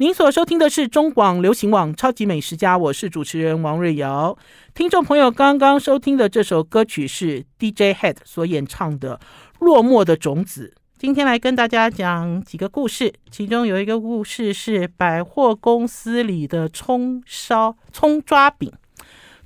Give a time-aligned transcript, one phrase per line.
[0.00, 4.38] 您所收听的是中广流行网《超级美食家》，我是主持人王瑞瑶。
[4.72, 9.16] 听众朋友刚刚收听的这首歌曲是 DJ Head 所演唱的
[9.58, 10.72] 《落寞的种子》。
[10.96, 18.72] 今天来跟大家讲几个故事，其中有一个故事是百货公司里的葱烧葱抓饼。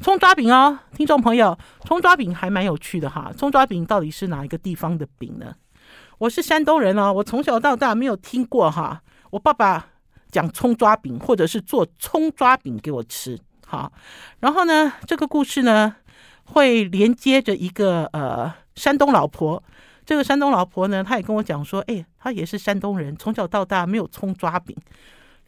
[0.01, 3.33] 葱抓饼哦，听众朋友，葱抓饼还蛮有趣的哈。
[3.35, 5.55] 葱抓饼到底是哪一个地方的饼呢？
[6.19, 9.01] 我是山东人哦，我从小到大没有听过哈。
[9.31, 9.87] 我爸爸
[10.33, 13.39] 讲葱抓饼，或者是做葱抓饼给我吃。
[13.67, 13.93] 好，
[14.41, 15.95] 然后呢，这个故事呢
[16.47, 19.63] 会连接着一个呃山东老婆。
[20.05, 24.77] 这个山东老婆呢，她也跟我讲说，哎，她也是山东人，从小到大没有葱抓饼。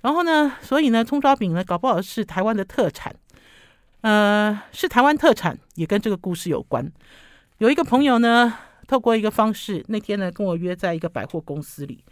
[0.03, 3.13] 然后呢，所以呢，葱抓饼呢，搞不好是台湾的特产。
[4.03, 6.89] 呃，是台湾特产，也跟这个故事有关。
[7.59, 8.55] 有一个朋友呢，
[8.87, 12.05] 透过一个方式，那天呢跟我约在一个百货公司里，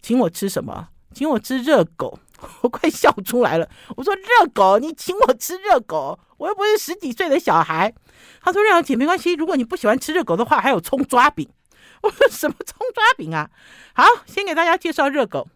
[0.00, 0.88] 请我吃什么？
[1.12, 2.18] 请我吃热狗，
[2.62, 3.68] 我快笑出来了。
[3.96, 7.92] 我说热狗，你请我吃热狗，我又不是十几岁的小孩。
[8.42, 11.48] 他说：“亮姐没关系，如果你不喜欢吃热狗的话，还有葱抓饼。
[12.02, 13.50] ”我说：“什么葱抓饼啊？”
[13.94, 15.48] 好，先给大家介绍热狗。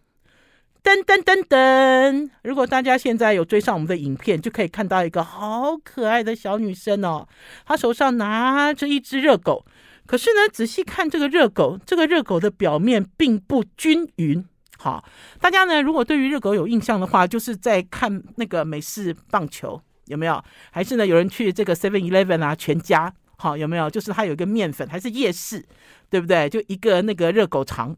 [0.83, 2.29] 噔噔噔噔！
[2.43, 7.27] 如果大家现在有追上我们的影片，就可以看到一个好可爱的小女生哦，
[7.65, 9.65] 她手上拿着一只热狗。
[10.05, 14.45] 可是呢，仔细看这个热狗，这个热狗的表面并不均匀。
[14.77, 15.03] 好，
[15.39, 20.43] 大家呢，如果对于热狗有印象的话，就是在看那个美式棒球，有没有？
[20.71, 23.89] 还是呢，有人去这个 Seven Eleven 啊，全家，好，有没有？
[23.89, 25.65] 就是它有一个面粉，还是夜市，
[26.09, 26.49] 对不对？
[26.49, 27.95] 就一个那个热狗肠，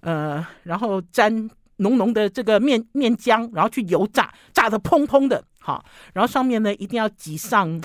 [0.00, 1.50] 呃，然后沾。
[1.82, 7.80] 浓浓的这个面面浆，然后去油炸，炸得蓬蓬的，好，然后上面呢一定要挤上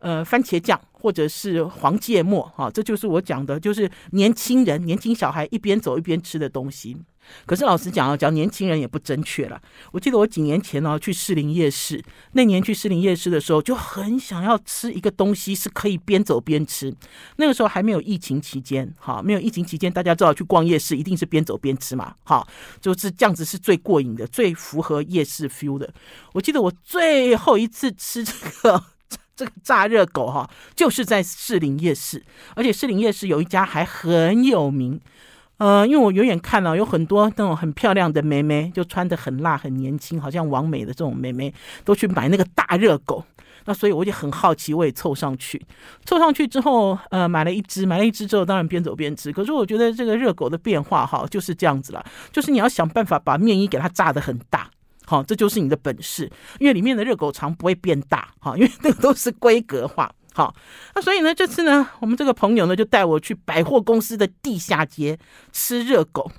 [0.00, 6.94] 呃番茄酱或者是黄芥末，哈，这就是我讲的，就是年轻人、年轻小孩一边走一边吃的东西。
[7.46, 9.60] 可是老实讲啊，讲年轻人也不正确了。
[9.92, 16.94] 我记得我几年前呢去士林夜市，那年去士林夜市的时候，就很想要吃一个东西是可以边走边吃。
[17.36, 22.46] 那个时候还没有疫情期间，哈，没有疫情期间，大家知道去逛夜市一定是边走边吃嘛，哈，
[22.80, 25.92] 就是这样子是最过瘾的，最符合夜市 feel 的。
[26.32, 28.82] 我记得我最后一次吃这个
[29.34, 32.24] 这个炸热狗哈，就是在士林夜市，
[32.54, 35.00] 而且士林夜市有一家还很有名。
[35.58, 41.52] 呃，因为我远远看了，有很多那种很漂亮的妹妹，就穿得很辣、很年轻，好像王美的这种妹妹，
[41.84, 43.24] 都去买那个大热狗。
[43.64, 45.60] 那所以我就很好奇，我也凑上去。
[46.06, 49.30] 凑上去之后，呃，买了一只，买了一只之后，当然边走边吃。
[49.30, 52.02] 可是我觉得这个热狗的变化哈，就是这样子了，
[52.32, 54.70] 就是你要想办法把面衣给它炸得很大，
[55.04, 56.30] 好，这就是你的本事。
[56.60, 60.10] 因为里面的热狗肠不会变大，哈，因为那个都是规格化。
[60.38, 60.54] 好，
[60.94, 65.18] 那所以呢，这次呢，我们这个朋友呢，就带我去百货公司的地下街
[65.50, 66.30] 吃热狗。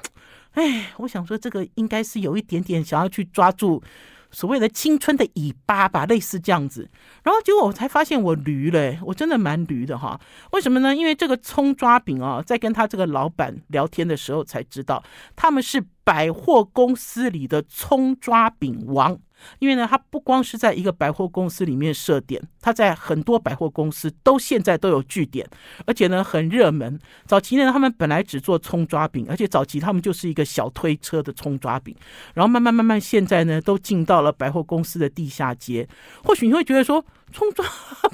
[0.53, 3.83] 哎，我想说，这个应该是有一点点想要去抓住
[4.31, 6.89] 所谓的青春的尾巴吧，类似这样子。
[7.23, 10.17] 然后结果我才发现我驴了，我真的蛮驴的哈。
[10.53, 10.95] 为什么呢？
[10.95, 15.03] 因为这个葱抓饼啊，在跟他这个老板聊天的时候才知道，
[15.35, 19.19] 他们是百货公司里的葱抓饼王。
[19.59, 25.47] 因为呢，它不光是在一个百货公司里面设点，它在很多百货公司都现在都有据点，
[25.85, 26.99] 而且呢很热门。
[27.25, 31.95] 早期呢，他们本来只做葱抓饼，而且早期他们就是一个小推车的葱抓饼，
[32.33, 35.87] 然后慢慢慢慢现在呢都进到了百货公司的地下街。
[36.23, 37.65] 或许你会觉得说，葱抓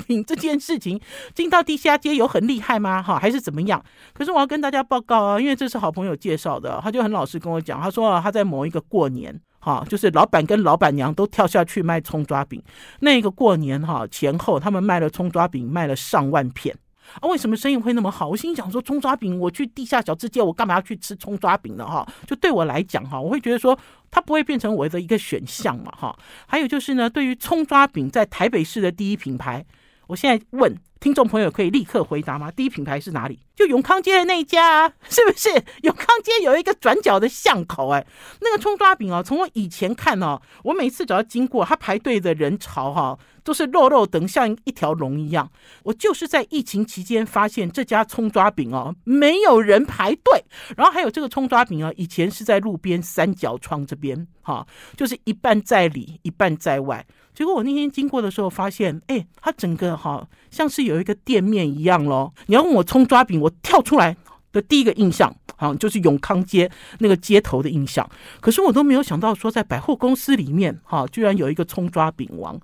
[0.07, 0.99] 饼这件事情
[1.33, 3.01] 进到地下街有很厉害吗？
[3.01, 3.83] 哈，还是怎么样？
[4.13, 9.39] 可是我要跟大家报告啊，因为这是好朋友介绍的，他就很老实跟我讲，他说啊，他在某一个过年。
[9.65, 12.61] 哈，就是老板跟老板娘都跳下去卖葱抓饼。
[12.99, 16.77] 那个过年哈前后，他们卖了葱抓饼，卖了上万片
[17.19, 17.25] 啊！
[17.27, 18.27] 为什么生意会那么好？
[18.27, 21.83] 我心想说，葱抓饼，我去地下小吃街，我干嘛要去吃葱抓饼呢？
[21.83, 23.75] 哈，就对我来讲哈，我会觉得说，
[24.11, 25.91] 它不会变成我的一个选项嘛。
[25.97, 26.15] 哈，
[26.45, 29.65] 还有就是呢，对于葱抓饼在台北市的第一品牌，
[30.07, 30.75] 我现在问。
[31.01, 32.49] 听众朋友可以立刻回答吗？
[32.49, 33.37] 第一品牌是哪里？
[33.55, 35.49] 就永康街的那一家，啊 是不是？
[35.83, 38.03] 永康街有一个转角的巷口，哎，
[38.41, 45.51] 那个葱抓饼啊，从我以前看哦，我每次只要经过，他排队的人潮哈，都是肉肉等像一条龙一样。
[45.83, 50.43] 我就是在疫情期间发现这家葱抓饼哦，没有人排队，
[50.75, 54.65] 然后还有这个葱抓饼啊，以前是在路边三角窗这边，哈，
[54.97, 57.05] 就是一半在里，一半在外。
[57.35, 62.33] 结果我那天经过的时候，发现，哎，它整个哈像是有一个店面一样咯。
[62.47, 64.15] 你要问我葱抓饼，我跳出来
[64.53, 68.09] 的第一个印象，好像就是永康街那个街头的印象。
[68.39, 72.57] 可是我都没有想到说，在百货公司里面，哈，居然有一个葱抓饼王。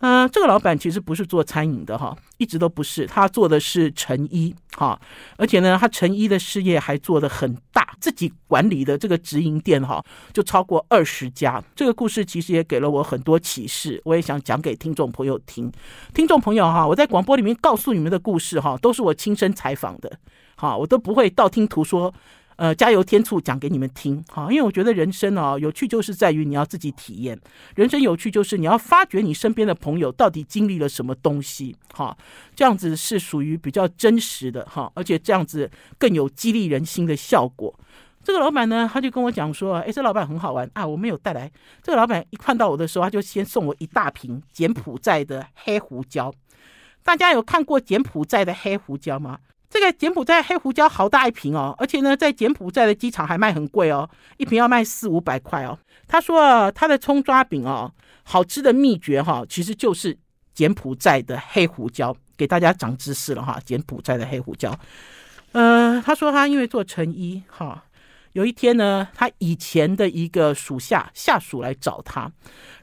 [0.00, 4.54] 嗯、这个老板其实不是做餐饮的哈，一直都不是，他做的是成衣。
[4.76, 4.98] 哈，
[5.36, 10.02] 而且呢，他成衣的事业还做得很大，自己管理的这个直营店哈，
[10.32, 11.62] 就超过二十家。
[11.76, 15.70] 这个故事其实也给了我很多启示，我也想讲给听众朋友听。
[16.14, 20.18] 听众朋友哈，我在广播里面告诉你们的故事哈，都是我亲身采访的，
[20.56, 22.14] 哈，我都不会道听途说。
[22.60, 27.40] 呃，加油添醋讲给你们听，哈，因为我觉得人生哦，有趣就是在于你要自己体验。
[27.74, 32.14] 人生有趣就是你要发掘你身边的朋友到底经历了什么东西，哈，
[32.54, 37.74] 这样子是属于比较真实的，哈，而且这样子更有激励人心的效果。
[38.22, 41.50] 这个老板呢，他就跟我讲说，哎，这老板很好玩啊，我没有带来。
[41.82, 46.30] 这个老板一看到我的时候，他就先送我一大瓶柬埔寨的黑胡椒。
[47.02, 49.38] 大家有看过柬埔寨的黑胡椒吗？
[49.70, 55.78] 这个柬埔寨黑胡椒好大一瓶哦，而且呢，在柬埔寨的机场还卖很贵哦，一瓶要卖四五百块哦。
[56.08, 57.90] 他说啊，他的葱抓饼哦，
[58.24, 60.18] 好吃的秘诀哈，其实就是
[60.52, 62.14] 柬埔寨的黑胡椒。
[62.36, 64.74] 给大家长知识了哈，柬埔寨的黑胡椒。
[65.52, 67.84] 呃，他说他因为做成衣哈。
[68.32, 72.30] 有一天呢，他以前的一个属下下属来找他，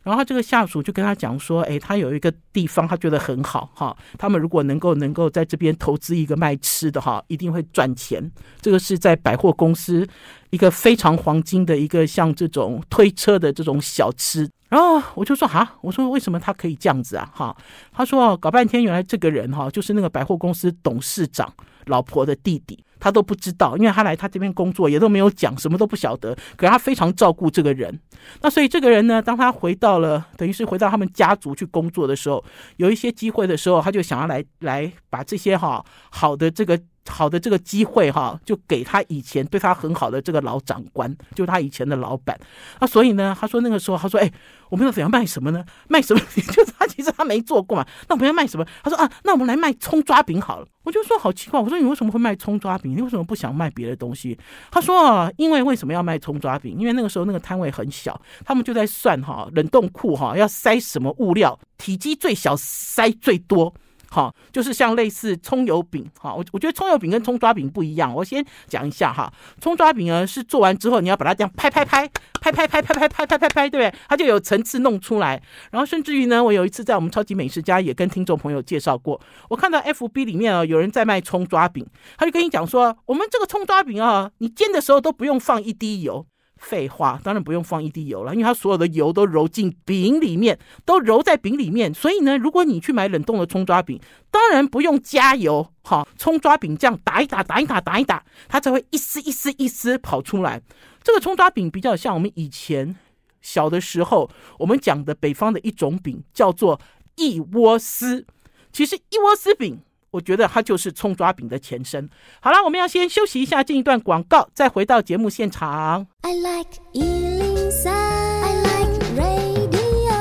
[0.04, 8.30] 然后他这个下属就跟他讲说：“哎，他有一个地方，他觉得很好哈，他们如果能够能够在这边投资一个卖吃的哈，一定会赚钱。
[8.60, 10.06] 这个是在百货公司
[10.50, 17.32] 一个非常黄金的一个像这种推车的这种小吃。”然后我就说：“哈，我说为什么他可以这样子啊？
[17.34, 17.56] 哈，
[17.94, 21.50] 他说搞半天原来这个人哈就是那个百货公司董事长
[21.86, 26.36] 老婆的弟弟。”他都不知道，因为他来他这边工作也都没有讲，什么都不晓得。
[26.56, 28.00] 可是他非常照顾这个人。
[28.42, 32.44] 那所以这个人呢，当他回到了，等于是回到他们家族去工作的时候，
[32.78, 36.80] 有一些机会的时候，他就想要来来把这些哈好的这个。
[37.08, 42.38] 好的，这个机会哈，就给他以前对他很好的这个老长官，就是他以前的老板。
[42.80, 44.32] 那所以呢，他说那个时候，他说：“哎，
[44.70, 45.64] 我们要怎样卖什么呢？
[45.88, 46.20] 卖什么？
[46.36, 47.86] 就是他其实他没做过嘛。
[48.08, 48.66] 那我们要卖什么？
[48.84, 50.68] 他说啊，那我们来卖葱抓饼好了。
[50.84, 52.96] 我就说好奇怪，我说你为什么会卖葱抓饼？
[52.96, 54.38] 你为什么不想卖别的东西？
[54.72, 56.78] 他说啊，因为为什么要卖葱抓饼？
[56.80, 63.74] 因为那个时候那个摊位很小，他们就在算哈，冷冻库哈要塞什么物料，体积最小塞最多。”
[64.10, 68.14] 好，就是像类似葱油饼，哈，我我觉得葱油饼跟葱抓饼不一样。
[68.14, 72.10] 我先讲一下哈，葱抓饼呢是做完之后，你要把它这样拍拍拍，
[72.40, 74.00] 拍拍拍拍拍拍拍拍拍，对不对？
[74.08, 75.42] 它就有层次弄出来。
[75.72, 79.20] 然后甚至于呢，我有一次在我们超级美食家也跟听众朋友介绍过，
[79.50, 81.86] 我看到 FB 里面啊有人在卖葱抓饼，
[82.18, 86.26] 他就跟你讲说，我们这个葱抓饼啊，你煎的时候都不用放一滴油。
[86.60, 91.94] 废话，当然不用放一滴油了，因为它所有的油都揉进饼里面，都揉在饼里面。
[91.94, 94.00] 所以呢，如果你去买冷冻的葱抓饼，
[94.32, 100.62] 当然不用加油，哈，葱抓饼这样打一打，打一打，打一打，它才会一丝一丝一丝跑出来。
[101.04, 102.96] 这个葱抓饼比较像我们以前
[103.42, 106.80] 小的时候我们讲的北方的一种饼，叫做
[107.16, 108.26] 一窝丝。
[108.72, 109.80] 其实一窝丝饼。
[110.18, 112.10] 我觉得它就是葱抓饼的前身。
[112.40, 116.08] 好了，我们要先休息一下，进一段广告，再回到节目现场。
[116.22, 120.18] I like 103, I like radio。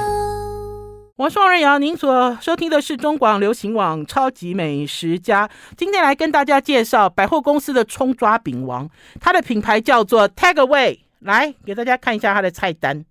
[1.17, 5.49] 我是王瑞瑶，您所收听的是中广流行网《超级美食家》。
[5.79, 10.99] 今天来跟大家介绍百货公司的葱抓饼王，它的品牌叫做 Takeaway。
[11.21, 13.03] 来给大家看一下它的菜单。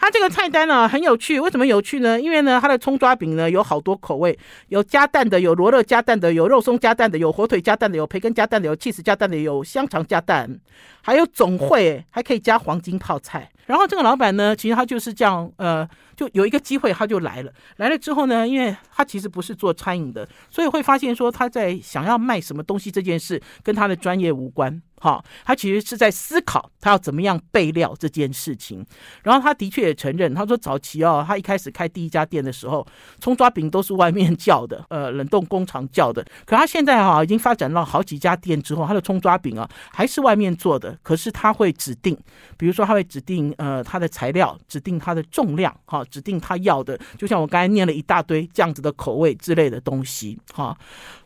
[0.00, 2.18] 它这个菜单呢、很有趣，为什么有趣呢？
[2.18, 4.36] 因为呢，它的葱抓饼呢有好多口味，
[4.68, 10.58] 有加蛋的，有罗勒加蛋的，有肉松加蛋的，有火腿加蛋的，有培根加蛋的，有 cheese 加蛋的，有香肠加蛋，
[11.02, 13.50] 还有总会，还可以加黄金泡菜。
[13.66, 15.86] 然后这个老板呢，其实他就是这样，呃，
[16.20, 17.50] 就有一个机会他就来了。
[17.78, 24.82] 来了之后呢，因为他其实不是做餐饮的，所以会发现说他在想要卖什么东西这件事跟他的专业无关。
[25.02, 28.84] 哈，他其实是在思考他要怎么样备料这件事情。
[29.22, 32.86] 然后他的确也承认，他说早期哦，他一开始开第一家店的时候，
[33.18, 36.22] 葱抓饼都是外面叫的，呃，冷冻工厂叫的。
[36.44, 42.14] 可他现在哈已经发展到好几家店之后，他的葱抓饼啊还是外面做的，可是他会指定，
[42.58, 43.54] 比如说他会指定。
[43.56, 50.76] 呃，它的材料指定它的重量，哈，指定他要的，就像我刚才念了一大堆这样子的口味之类的东西，哈，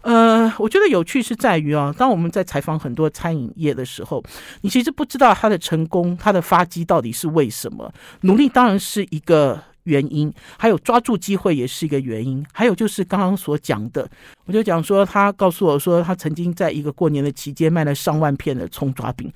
[0.03, 4.23] 呃，我觉得有趣是在于啊，当我们在采访很多餐饮业的时候，
[4.61, 9.63] 你其实不知道他的成功，他的发迹到底是为什么，努力当然是一个。
[9.85, 14.09] 原因，还有抓住机会也是一个原因，还有就是刚刚所讲的，
[14.47, 19.31] 我就讲说，他告诉我说，他曾经在一个过年的期间卖了上万片的葱抓饼，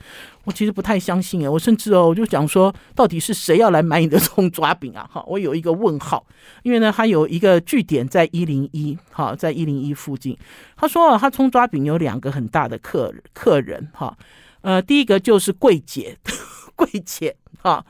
[0.44, 5.08] 我其实不太相信诶，我甚至哦，我就讲说，到底是谁要来买你的葱抓饼啊？
[5.12, 6.26] 哈，我有一个问号，
[6.62, 10.36] 因为呢，他有一个据点在一零一，哈，在一零一附近，
[10.76, 14.16] 他说啊，他葱抓饼有两个很大的客客人，哈，
[14.62, 16.16] 呃，第一个就是柜姐。
[16.78, 17.84] 贵钱啊，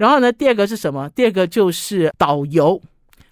[0.00, 1.08] 然后呢，第二个是什么？
[1.10, 2.82] 第二个就是导游。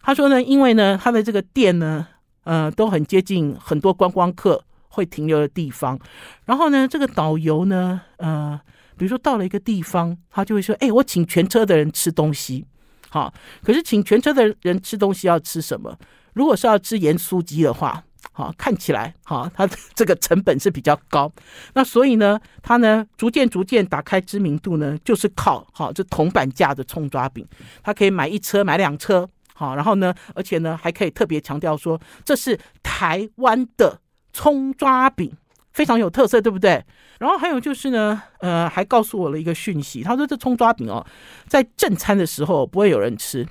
[0.00, 2.07] 他说呢，因为呢，他的这个店呢，
[2.45, 5.99] 呃，都很接近很多观光客会停留的地方。
[6.45, 8.59] 然后呢，这个导游呢，呃，
[8.97, 12.64] 比如说到了一个地方，他就会说：“哎，我请全车的人吃东西。”
[13.11, 15.99] 好，可是请全车的人吃东西要吃什么？
[16.35, 18.05] 如果是要吃盐酥鸡的话。
[18.40, 21.30] 好，看起来哈，它这个成本是比较高，
[21.75, 27.47] 那所以呢，它呢逐渐逐渐打开知名度呢，就是靠好这铜板价的葱抓饼，
[27.82, 34.00] 它可以买一车买两车，好，然后呢，而且呢还可以特别强调说这是台湾的
[34.32, 35.30] 葱抓饼，
[35.75, 36.82] 非常有特色，对不对？
[37.18, 41.06] 然后还有就是呢，呃，还告诉我了一个讯息，他说这葱抓饼哦，
[41.47, 43.47] 在正餐的时候不会有人吃。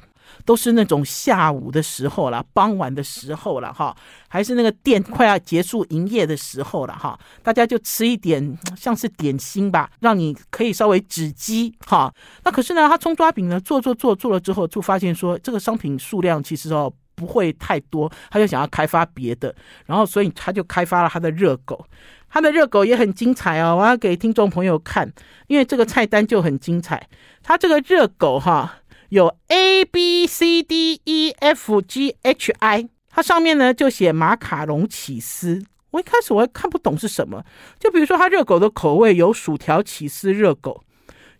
[0.46, 3.96] 都是那种下午的时候了，傍晚的时候了哈，
[4.28, 12.12] 还是那个店快要结束营业的时候了哈，大家就吃一点像是点心吧，让你可以稍微止饥哈。
[12.44, 19.54] 那可是呢，他葱抓饼呢做做做做了之后，就发现说这个商品数量其实哦不会太多，他就想要开发别的，
[19.86, 21.86] 然后所以他就开发了他的热狗，
[22.30, 25.12] 他的热狗也很精彩哦，我要给听众朋友看，
[25.48, 27.08] 因为这个菜单就很精彩，
[27.44, 28.79] 他这个热狗哈。
[29.10, 35.64] 有 A B C D E F G H I，它上面呢就写马卡龙起司。
[35.90, 37.44] 我一开始我还看不懂是什么，
[37.80, 40.84] 就比如说它热狗的口味有薯条起司热狗，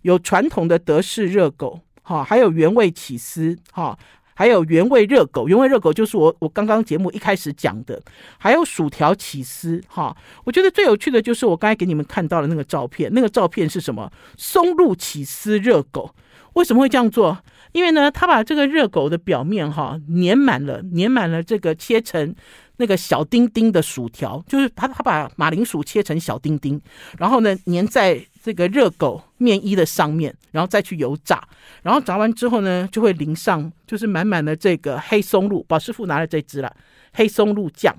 [0.02, 3.96] 有传统的德式热狗，哈，还有原味起司，哈，
[4.34, 5.48] 还有原味热狗。
[5.48, 8.02] 原味热狗就是我我刚刚节目一开始讲的，
[8.40, 10.18] 还有薯条起司，哈。
[10.44, 14.12] 我觉得最有趣的就是我刚才给你们看到的那个照片，那个照片是什么？
[14.40, 16.16] 松露起司热狗。
[16.54, 17.38] 为什么会这样做？
[17.72, 22.34] 因为呢，他把这个热狗的表面哈粘满了，粘满了这个切成
[22.78, 26.82] 那个小丁丁的薯条，就是他他把马铃薯切成小丁丁，
[27.18, 31.44] 然后呢粘在这个热狗面衣的上面，然后再去油炸，
[31.84, 36.76] 然后炸完之后呢，就会淋上就是满满的这个黑松露，宝师傅拿了这支了
[37.14, 37.96] 黑松露酱。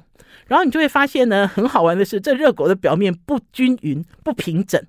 [0.51, 4.85] 然后你就会发现呢，很好玩的是，这热狗的表面不均匀、不平整，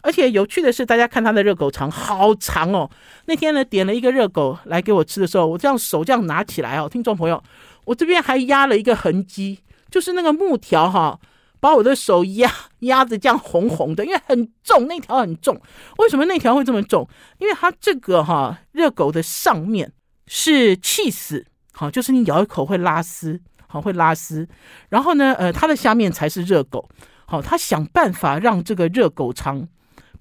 [0.00, 2.90] 而且有趣的是，大家看它的热狗肠好长哦。
[3.26, 7.44] 那天呢，点了一个热狗来给我吃的时候，我这样手这样拿起来哦，听众朋友，
[7.84, 9.58] 我这边还压了一个痕迹，
[9.90, 11.20] 就是那个木条哈，
[11.60, 15.60] 把我的手压压着这样红红的，因为很重，那条很重。
[15.98, 17.06] 为什么那条会这么重？
[17.38, 19.92] 因为它这个哈热狗的上面
[20.26, 23.42] 是气死，好，就是你咬一口会拉丝。
[23.72, 24.46] 好，会拉丝，
[24.90, 26.86] 然后呢，呃，它的下面才是热狗。
[27.24, 29.66] 好，他想办法让这个热狗肠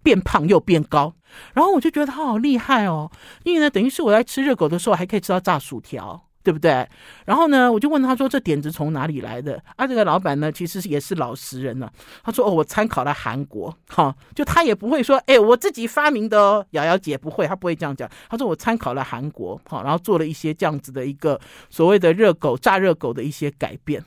[0.01, 1.13] 变胖又变高，
[1.53, 3.11] 然后我就觉得他好厉害哦，
[3.43, 6.29] 因为呢，等于是我在吃热狗的时候还可以吃到炸薯条。
[6.43, 6.87] 对不对？
[7.25, 11.91] 然后呢，我就问他说：“这点子从哪里来的？”啊，这个老板呢，其实也是老实人了。
[12.23, 18.09] 他说：“哦，我参考了韩国，哈，就他也不会说，哎，我自己发明的哦。”瑶瑶姐不会，他不会这样讲。
[18.29, 24.03] 他说：“我参考了韩国，好，然后做了一些这样子的一个所谓的热狗、炸热狗的一些改变。”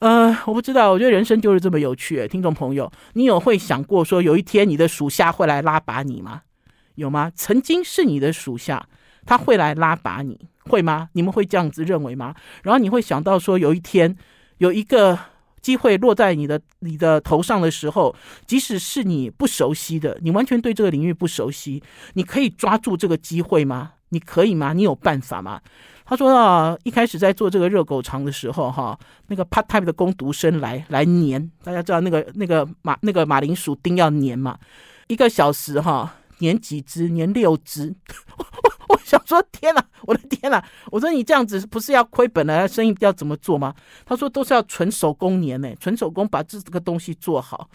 [0.00, 2.28] 呃，我不知道，我觉得人生就是这么有趣。
[2.28, 6.42] 听众朋友，你有会想过说，有一天你的属下会来拉拔你吗？
[6.96, 7.32] 有吗？
[7.34, 8.86] 曾经是你的属下。
[9.26, 11.08] 他会来拉拔你，会吗？
[11.12, 12.34] 你们会这样子认为吗？
[12.62, 14.16] 然后你会想到说，有一天
[14.58, 15.18] 有一个
[15.60, 18.14] 机会落在你的你的头上的时候，
[18.46, 21.82] 即使是你不熟悉的，你完全对这个领域不熟悉，
[22.14, 23.92] 你可以抓住这个机会吗？
[24.10, 24.72] 你可以吗？
[24.72, 25.60] 你有办法吗？
[26.04, 34.56] 他说啊，一开始在做这个热狗肠的时候，哈，那个 part time 的工读生来来粘，大家知道那个那个马那个马铃薯丁要粘嘛，
[35.08, 37.08] 一个小时哈，粘几只？
[37.08, 37.92] 粘六只。
[38.88, 40.62] 我想说，天哪，我的天哪！
[40.90, 42.68] 我说你这样子不是要亏本了？
[42.68, 43.74] 生意要怎么做吗？
[44.04, 47.68] 他说都是要纯手工粘呢，纯手工把这这个东西做好。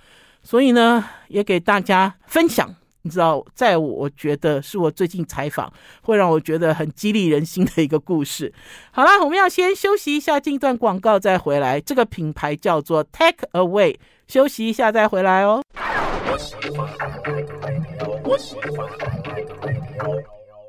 [0.43, 2.73] 所以呢，也给大家分享。
[3.03, 8.53] 你知道，在我觉得是我最近采访会让我觉得很激励人心的一个故事。
[8.91, 11.81] 好啦，我们要先休息一下，进一段广告再回来。
[11.81, 15.63] 这个品牌叫做 Take Away，休息一下再回来哦。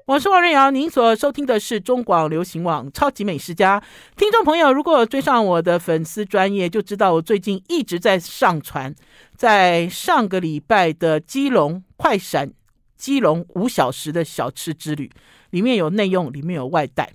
[0.04, 3.80] 我是王瑞瑶，您所收听的是中广流行网超级美食家。
[4.16, 8.92] 听众朋友，如果追上我的粉丝专业，就知道我最近一直在上传，
[9.36, 12.52] 在上个礼拜的基隆快闪
[12.96, 15.08] 基隆五小时的小吃之旅，
[15.50, 17.08] 里面有内用，里面有外带。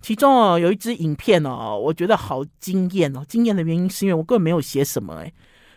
[0.00, 3.24] 其中哦，有一支影片哦，我觉得好惊艳哦！
[3.28, 5.32] 惊艳的原因是因为我根本没有写什么哎，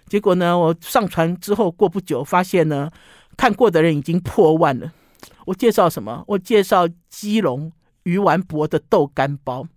[0.08, 2.90] 结果呢，我上传之后过不久，发现呢，
[3.38, 4.92] 看过的人已经破万了。
[5.46, 6.24] 我介绍什么？
[6.28, 7.72] 我介绍基隆
[8.04, 9.68] 鱼丸博的豆干包，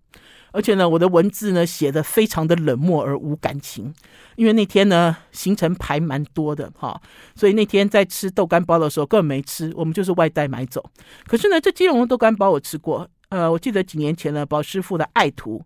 [0.52, 3.94] 而且呢，我的文字呢写得非常的冷漠而无感情，
[4.37, 7.00] 因为那天呢行程排蛮多的哈，
[7.34, 10.84] 所以那天在吃豆干包的时候根本没吃，我们就是外带买走。
[11.26, 15.62] 可是呢，这基隆的豆干包我吃过，呃，我记得几年前呢，宝师傅的爱徒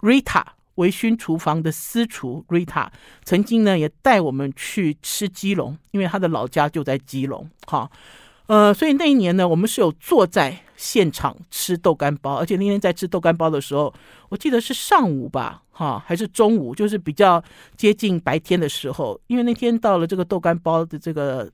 [0.00, 0.44] Rita
[0.76, 2.88] 微醺厨房的私厨 Rita
[3.24, 7.48] 曾经呢也带我们去吃基隆，因为他的老家就在基隆。
[7.66, 7.90] 哈，
[8.46, 13.92] 呃，所以那一年呢，我们是有坐在现场吃豆干包，而且那天在吃豆干包的时候，
[14.28, 17.42] 我记得是上午吧，哈，还是中午，就是比较
[17.76, 21.50] 接近白天的时候，因为那天到了这个豆干包的这个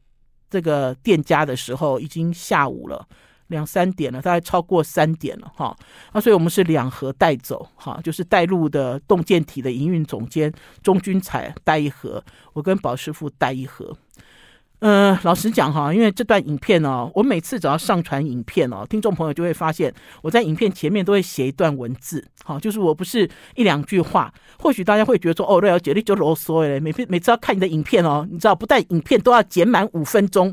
[0.51, 3.07] 这个店家的时候，已经下午了。
[3.49, 5.77] 两三点了，大概超过三点了哈，
[6.11, 10.51] 啊，所以我们是两盒带走哈，就是带路的洞见体的营运总监
[10.83, 13.95] 钟君才带一盒，我跟宝师傅带一盒。
[14.85, 30.53] 嗯、呃，老实讲哈，因为这段影片哦，我每次只要上传影片哦，听众朋友就会发现我在影片前面都会写一段文字，好，就是我不是一两句话，或许大家会觉得说哦，瑞肴姐你就啰嗦诶，每每次要看你的影片哦，你知道不但影片都要剪满五分钟。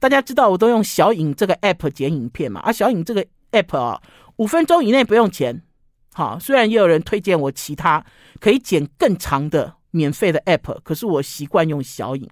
[0.00, 2.60] 大家知道我都用小影这个 app 剪影片嘛？
[2.60, 4.00] 啊，小影这个 app 啊，
[4.36, 5.62] 五分钟以内不用钱。
[6.14, 8.02] 好，虽然也有人推荐我其他
[8.40, 12.26] 可以剪更长的免费的 app，可是我习惯用小影。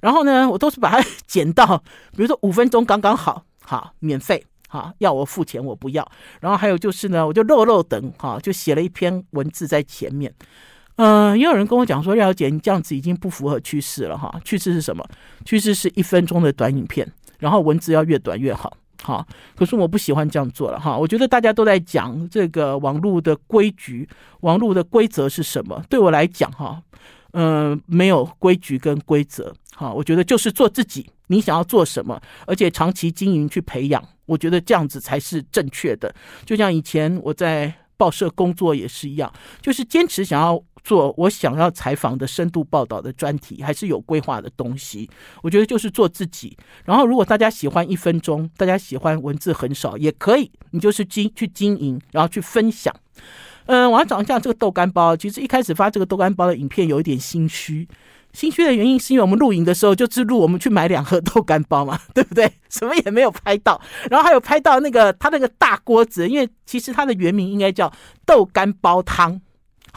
[0.00, 1.76] 然后呢，我都是把它 剪到，
[2.12, 6.06] 比如说五分钟刚刚好，好，免费，好，要我付钱我不要。
[6.40, 10.32] 然后还有就是呢，我就漏漏等，哈，就写了一篇文字在前面。
[10.96, 14.34] 嗯、也有人跟我讲说，廖姐，你这样子已经不符合趋势了哈。
[14.44, 15.06] 趋势是什么？
[15.44, 17.06] 趋势是一分钟的短影片，
[17.38, 18.74] 然后文字要越短越好。
[19.02, 19.24] 哈，
[19.54, 20.96] 可是我不喜欢这样做了哈。
[20.96, 24.08] 我觉得大家都在讲这个网络的规矩，
[24.40, 25.82] 网络的规则是什么？
[25.90, 26.82] 对我来讲哈，
[27.36, 29.54] 呃，没有规矩跟规则。
[29.74, 36.14] 哈，我觉得就是做自己，你想要做什么，而且长期经营去培养，我觉得这样子才是正确的。
[36.44, 40.62] 就像以前我在报社工作也是一样，就是坚持想要。
[40.86, 45.10] 做我想要采访的深度报道的专题，还是有规划的东西。
[45.42, 46.56] 我觉得就是做自己。
[46.84, 50.48] 然后，如果大家喜欢一分钟，大家喜欢文字很少，也可以。
[50.70, 52.94] 你就是经去经营，然后去分享。
[53.66, 55.16] 嗯，我要讲一下这个豆干包。
[55.16, 57.86] 其实一开始发这个豆干包的影片有一点心虚，
[58.32, 62.50] 心虚的原因是因为我们录影的时候就只录我们去买两盒豆干包嘛， 对不对？
[62.68, 63.80] 什么也没有拍到。
[64.10, 67.92] 然后还有拍到那个他那个大锅子，因为其实它的原名应该叫
[68.24, 69.40] 豆干煲汤。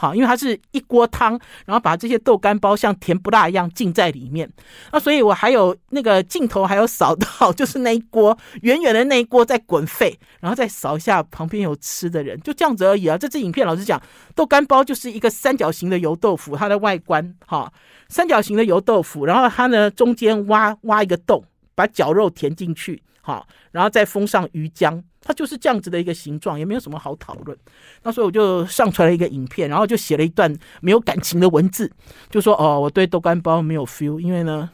[0.00, 4.50] 好，因为它是一锅汤，然后把这些豆干包像甜不辣一样浸在里面。
[4.90, 13.18] 那所以我还有那个镜头还有扫到， 就是那一锅远远的那一锅在滚沸，然后再扫一下旁边有吃的人，就这样子而已啊。
[13.18, 14.00] 这支影片老实讲，
[14.34, 17.70] 豆干包就是一个三角形的油豆腐，它的外观哈，
[18.08, 21.44] 三角形的油豆腐，然后它呢中间挖挖一个洞，
[21.80, 25.02] 把绞肉填进去，好，然后再封上鱼浆。
[25.22, 27.56] 它就是这样子的一个形状，也没有什么好讨论。
[28.02, 31.90] 那所以我就上传了一个影片，然后就写了一段没有感情的文字，
[32.30, 34.70] 就说哦，我对豆干包没有 feel，因为呢，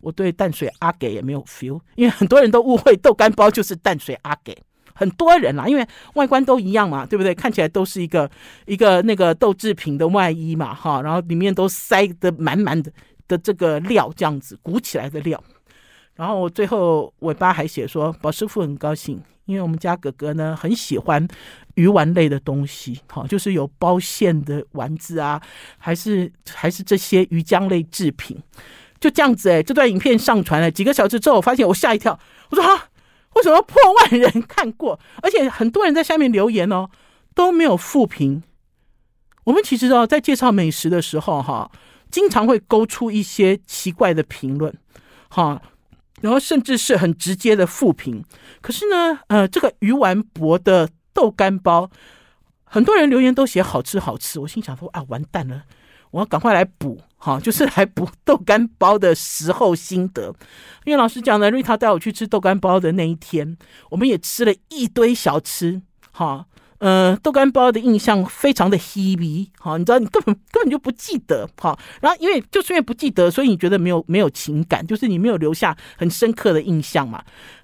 [0.00, 4.52] 我对淡水阿给也没有 feel，因为很多人都误会豆干包就是淡水阿给，
[4.94, 7.32] 很多人啦，因为外观都一样嘛，对不对？
[7.32, 8.28] 看起来都是一个
[8.66, 12.90] 一个那个豆制品的外衣嘛，哈，然后里面都塞得满满的
[13.28, 15.40] 的这个料，这样子鼓起来的料。
[16.18, 19.22] 然后我最后尾巴还写说，宝师傅很高兴。
[19.46, 21.26] 因为我们家哥哥呢很喜欢
[21.74, 25.40] 鱼丸类的东西，哈，就是有包馅的丸子啊，
[25.78, 28.36] 还是还是这些鱼浆类制品，
[29.00, 32.90] 就这样子哎，这段影片上传了几个小时之后，我发现我吓一跳，我说啊，
[33.36, 35.00] 为什么破万人看过？
[35.22, 36.90] 而且很多人在下面留言哦，
[37.34, 38.42] 都没有负评。
[39.44, 41.70] 我们其实哦，在介绍美食的时候哈，
[42.10, 44.76] 经常会勾出一些奇怪的评论，
[45.30, 45.62] 哈。
[46.20, 48.24] 然后甚至是很直接的负评，
[48.60, 51.90] 可是呢，呃，这个鱼丸博的豆干包，
[52.64, 55.62] 很多人留言都写好吃好吃，我心想说啊，完蛋了，
[56.10, 60.34] 我要赶快来补，哈， 就是来补豆干包的时候心得。
[60.84, 63.56] 因为老实讲呢，瑞塔带我去吃豆干包的那一天，
[63.90, 66.46] 我们也吃了一堆小吃，哈。
[66.78, 77.20] 呃，豆干包的印象非常的 heavy，，好，你知道你根本根本就不记得，好，然后因为就是因为不记得，所以你觉得没有没有情感，就是你没有留下很深刻的印象嘛。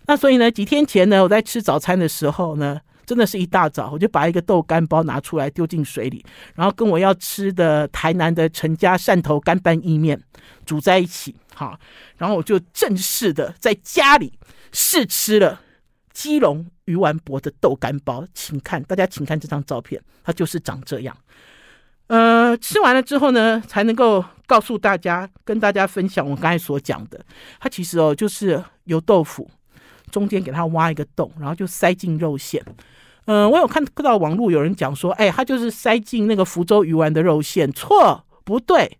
[0.07, 6.25] 那所以呢，几天前呢，我在吃早餐的时候呢，真的是一大早，我就把一个豆干包拿出来丢进水里，
[6.57, 10.21] 然后跟我要吃的台南的陈家汕头干拌意面
[10.67, 11.79] 煮在一起，好，
[12.19, 14.33] 然后我就正式的在家里
[14.73, 15.61] 试吃了。
[16.15, 21.15] 基隆鱼丸博的豆干包，请看，大家请看这张照片，它就是长这样。
[22.07, 27.21] 呃，吃完了之后呢，才能够告诉大家，跟大家分享我刚才所讲的。
[27.59, 29.51] 它其实哦，就是油豆腐，
[30.11, 32.65] 中间给它挖一个洞，然后就塞进肉馅。
[33.25, 38.99] 呃，我有看到网络有人讲说，哎，它就是塞进那个福州鱼丸的肉馅，错，不对，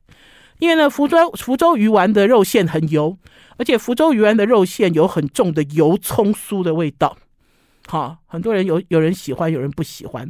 [0.59, 3.17] 因为呢，福州福州鱼丸的肉馅很油。
[3.57, 7.17] 而且福州鱼丸的肉馅有很重的油葱酥的味道，
[7.87, 10.29] 哈，很多人有有人喜欢，有人不喜欢，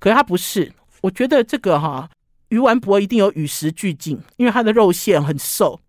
[0.00, 0.72] 可是它不是。
[1.02, 2.10] 我觉得这个哈，
[2.48, 5.80] 鱼丸博一定有与时俱进，因为它的肉馅很瘦，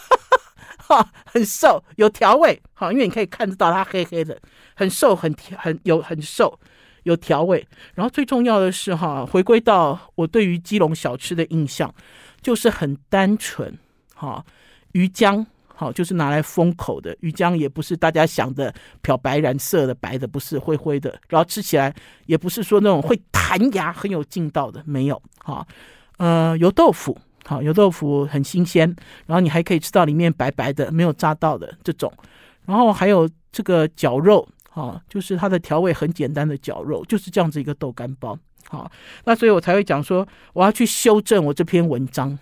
[0.88, 4.40] 哈，很瘦，有调味，好，因为你可以看得到它黑黑的，
[4.74, 6.58] 很瘦，很，很有很瘦，
[7.02, 7.68] 有调味。
[7.94, 11.94] 然后最重要的是哈，回归到我对于基隆小吃的印象，
[12.46, 13.76] 就是很单纯，
[14.14, 14.46] 哈，
[14.92, 15.44] 鱼浆。
[15.74, 21.20] 好，就是拿来封口的鱼浆，也不是大家想的漂白染色的白的，不是灰灰的。
[21.28, 21.92] 然后吃起来
[22.26, 25.20] 也不是说那种会弹牙、很有劲道的，没有。
[25.38, 25.66] 哈，
[26.18, 28.94] 呃，油豆腐，好，油豆腐很新鲜，
[29.26, 32.12] 然后你还可以吃到里面白白的、没有炸到的这种。
[32.64, 38.38] 然后还有这个绞肉，哈，就是它的调味很简单的绞肉，就是这样子一个豆干包。
[38.68, 38.90] 好，
[39.24, 42.38] 那所以我才会讲说，我要去修正我这篇文章。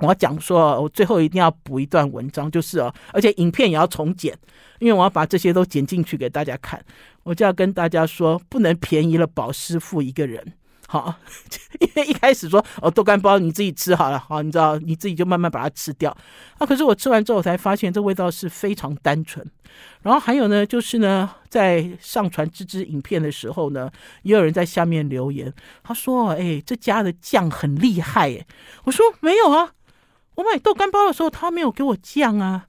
[0.00, 4.36] 我要讲说，我最后一定要补一段文章，就是哦，而且影片也要重剪，
[4.78, 6.84] 因为我要把这些都剪进去给大家看。
[7.22, 10.52] 我就要跟大家说，不能便宜了宝师傅一个人，
[10.88, 11.14] 好，
[11.80, 16.16] 因为一开始说哦，豆干包你自己吃好了，好，你知道你自己就慢慢把它吃掉。
[16.58, 19.44] 啊，可是我吃完之后才发现，这味道是非常单纯。
[20.02, 23.90] 然后还有呢，就是呢，在上传这支影片的时候呢，
[24.22, 28.46] 也有人在下面留言，他说：“哎，这家的酱很厉害。”哎，
[28.84, 29.72] 我说没有啊。
[30.36, 32.66] 我买豆干包的时候，他没有给我酱啊，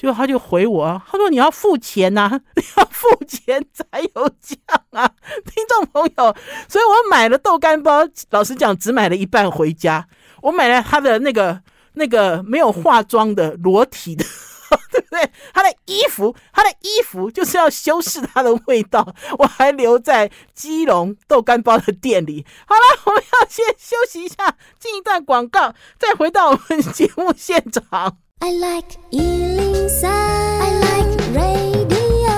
[0.00, 4.58] 就他就回我，他说你要付钱呐、 你要付钱才有酱
[4.92, 5.06] 啊，
[5.44, 6.34] 听众朋友，
[6.68, 10.08] 所以我买了豆干包，老实讲只买了一半回家，
[10.40, 11.60] 我买了他的那个
[11.92, 14.24] 那个没有化妆的裸体的。
[14.92, 15.28] 对不对？
[15.52, 19.04] 他的衣服，他的衣服就是要修饰他的味道。
[19.36, 22.46] 我还留在基隆豆干包的店里。
[22.68, 28.18] 好了，我们要先休息一下，进一段广告，再回到我们节目现场。
[28.42, 32.32] I like 103, I like radio。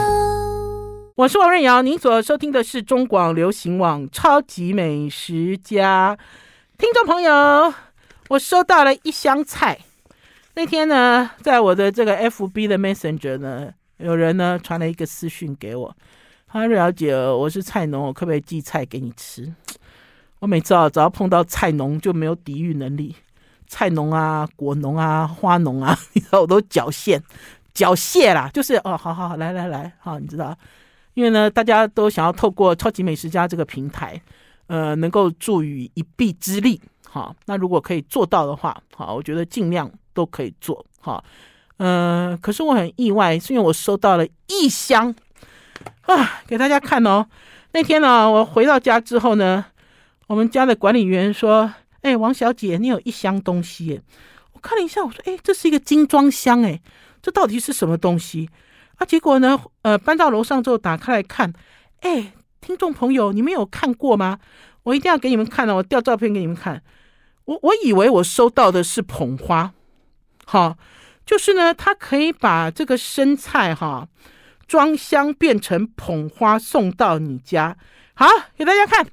[1.15, 6.17] 我是王瑞瑶，您所收听的是中广流行网《超级美食家》。
[6.77, 7.73] 听众朋友，
[8.31, 9.79] 我收到了一箱菜。
[10.55, 15.97] 那天呢，在我的这个 FB 的 Messenger 呢，有人呢传了一个私讯给我，
[16.49, 19.55] 他说：“了解，我是菜农，我可不可以寄菜给你吃？”
[20.41, 23.15] 我每次啊，只要碰到菜农就没有抵御能力，
[23.73, 27.19] 菜农啊、果农啊、花农啊， 你知道我都缴械，
[27.73, 30.55] 缴械啦，就是哦，好好好，来来来，好，你知道，
[31.15, 34.21] 因为呢，大家都想要透过超级美食家这个平台，
[34.67, 39.91] 呃，能够助于一臂之力，好，那如果可以做到的话，好，我觉得尽量。
[40.15, 41.25] 都可以做好，
[41.79, 45.15] 嗯、可是我很意外，是因为我收到了一箱
[46.03, 47.27] 啊，给大家看哦。
[47.73, 49.65] 那天呢，我回到家之后呢，
[50.27, 54.01] 我们家的管理员说：“哎，王小姐，你有一箱东西。”
[54.53, 56.81] 我看了一下，我说：“哎，这是一个精装箱，哎，
[57.23, 58.51] 这到底是什么东西？”
[58.99, 61.53] 啊，结果呢，呃，搬到楼上之后打开来看，
[62.01, 64.39] 哎，听众朋友，你们有看过吗？
[64.83, 66.83] 我一定要给你们看了，我调照片给你们看。
[67.45, 69.73] 我我以为我收到的是捧花。
[70.45, 70.77] 好，
[71.25, 74.09] 就是呢，他可以把这个生菜哈
[74.67, 77.77] 装箱变成捧花送到你家。
[78.15, 79.07] 好，给大家看，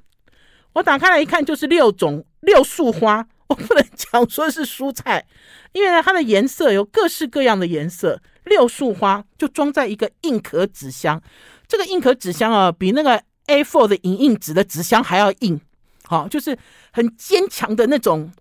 [0.74, 3.26] 我打开来一看，就是六种六束花。
[3.50, 5.26] 我不能讲说是蔬菜，
[5.72, 8.22] 因为呢，它的颜色有各式各样的颜色。
[8.44, 11.20] 六束花就装在一个硬壳纸箱，
[11.66, 15.60] 这个硬壳纸箱啊，比那个 A4 的影印纸的纸箱还要硬。
[16.04, 16.56] 好，就是
[16.92, 18.32] 很坚强的那种。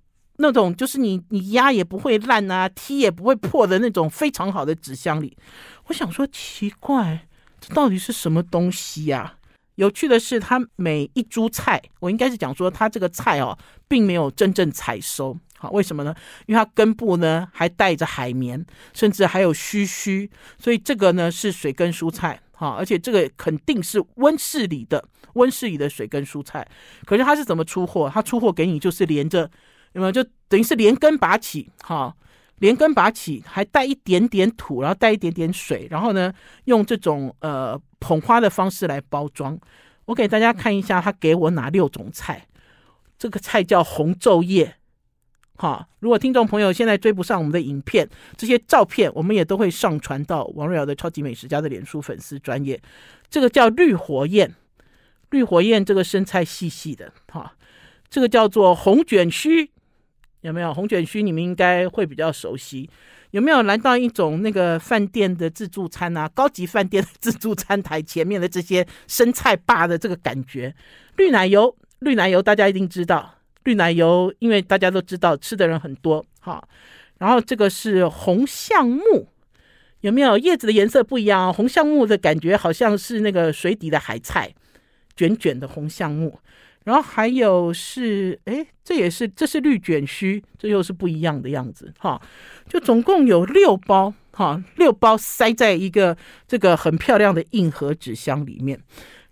[0.41, 5.35] 那种就是你你压也不会烂啊，踢也不会破的那种非常好的纸箱里，
[5.87, 7.27] 我想说奇怪，
[7.59, 9.35] 这到底是什么东西呀？
[9.79, 16.13] 有趣的是，它每一株菜，我应该是讲说它这个菜哦，并没有真正采收，好，为什么呢？
[16.47, 25.01] 因为它根部呢还带着海绵，甚至还有须须，所以这个呢是水根蔬菜，好，而且这个肯定是温室里的
[25.35, 26.67] 温室里的水根蔬菜。
[27.05, 28.11] 可是它是怎么出货？
[28.13, 29.49] 它出货给你就是连着。
[29.93, 32.15] 有没有就等于是连根拔起，哈，
[32.59, 36.31] 连根拔起，还带一点点土，然后带一点点水，然后呢，
[36.65, 39.59] 用这种呃捧花的方式来包装。
[40.05, 42.47] 我给大家看一下，他给我哪六种菜。
[43.17, 44.77] 这个菜叫红昼夜，
[45.55, 45.87] 哈。
[45.99, 52.81] 如果听众朋友现在追不上我们的影片，这些照片我们也都会上传到王瑞瑶的超级美食家的脸书粉丝专业。
[53.29, 54.55] 这个叫绿火焰，
[55.29, 57.55] 绿火焰这个生菜细细的，哈。
[58.09, 59.69] 这个叫做红卷须。
[60.41, 61.21] 有没有红卷须？
[61.21, 62.89] 你们应该会比较熟悉。
[63.31, 66.27] 有没有来到一种那个饭店的自助餐啊？
[66.29, 70.73] 高级饭店的自助餐台前面的这些生菜霸的这个感觉？
[71.17, 73.35] 绿奶油，绿奶油大家一定知道。
[73.65, 76.63] 绿奶油，因为大家都知道吃的人很多，哈。
[77.19, 79.27] 然后这个是红橡木，
[80.01, 81.53] 有没有叶子的颜色不一样啊？
[81.53, 84.55] 红橡木的感觉好像是那个水底的海菜，
[85.15, 86.39] 卷卷的红橡木。
[86.89, 92.19] 然后还有是，哎，这也是这是绿卷须，这又是不一样的样子哈。
[92.67, 98.81] 就总共有六包哈，六包塞在一个这个很漂亮的硬盒纸箱里面。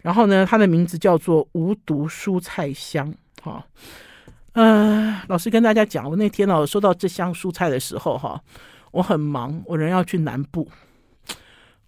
[0.03, 3.65] 然后呢，它的名字叫做无毒蔬菜箱哈。
[4.53, 8.39] 呃，老实跟大家讲，我那天呢，收到这箱蔬菜的时候哈，
[8.91, 10.69] 我很忙，我人要去南部。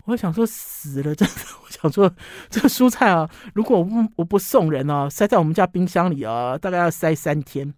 [0.09, 1.35] 我想说死了，真的。
[1.63, 2.11] 我想说
[2.49, 7.73] 这个蔬菜啊，如果我不我不送人啊，塞在我们家冰箱里啊，大概要塞三天。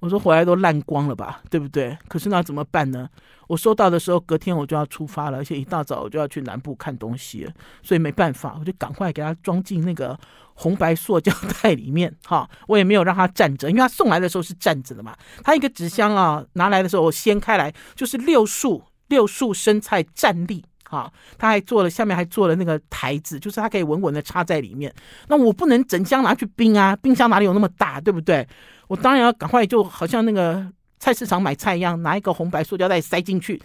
[0.00, 1.96] 我说回来都烂光了吧，对不对？
[2.06, 3.08] 可是那怎么办呢？
[3.48, 7.48] 我收到的时候，隔天我就要出发了，而且一大早我就要去南部看东西，
[7.82, 10.18] 所以没办法，我就赶快给它装进那个
[10.54, 11.32] 红白塑胶
[11.62, 12.14] 袋里面。
[12.24, 15.16] 哈，我也没有让它站着，因为它送来的时候是站着的嘛。
[15.42, 20.64] 它一个纸箱啊，拿来的时候我掀开来就是六束六束生菜站立。
[20.88, 24.92] 好，他还做了，下面还做了那个台子，就是它可以稳稳的插在里面。
[25.26, 28.46] 那我不能整箱拿去冰啊，冰箱哪里有那么大，对不对？
[28.86, 30.64] 我当然要赶快，就好像那个
[31.00, 33.60] 菜市场买菜一样，拿一个红白塑胶袋塞进去，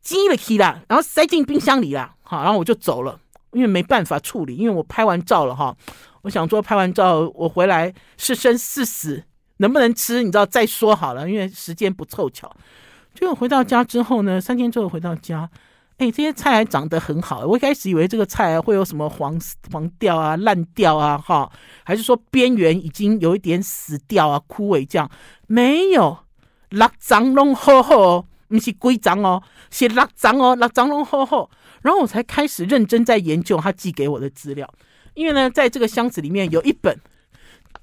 [0.00, 2.14] 挤了起啦，然后塞进冰箱里了。
[2.22, 3.18] 好，然后我就走了，
[3.50, 5.76] 因为没办法处理，因为我拍完照了哈。
[6.22, 9.24] 我想说拍完照我回来是生是死，
[9.56, 12.54] 能不能吃，你知道再说好了，因为时间不凑巧。
[13.12, 15.50] 就回到家之后呢，三天之后回到家。
[16.02, 17.46] 哎，这些菜还长得很好。
[17.46, 21.48] 我一开始以为这个菜会有什么黄黄掉啊、烂掉啊，哈，
[21.84, 25.08] 还是说边缘已经有一点死掉啊、枯萎这样？
[25.46, 26.18] 没有，
[26.70, 31.48] 六张拢好好哦，不是规张哦，是六张哦，六张拢好好。
[31.82, 34.68] 然后我才开始认真在研究他寄给我的资料，
[35.14, 37.00] 因为呢，在这个箱子里面有一本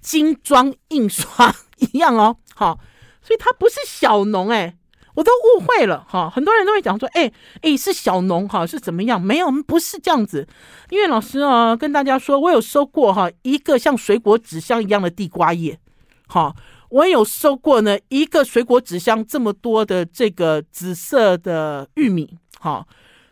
[0.02, 2.80] 精装印刷 一样哦，好，
[3.22, 4.76] 所以它不是小农哎。
[5.20, 7.30] 我都误会了哈，很多人都会讲说，哎
[7.62, 9.22] 哎，是小农哈，是怎么样？
[9.22, 10.48] 没有，不是这样子。
[10.90, 15.78] 因为老师啊，跟大家说，我有收过哈一个像水果纸箱一样的地瓜叶，
[16.28, 16.56] 哈，
[16.90, 22.88] 我有收过呢一个水果纸箱这么多的这个紫色的玉米，哈，